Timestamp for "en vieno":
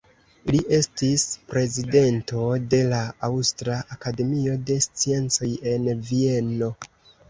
5.79-6.77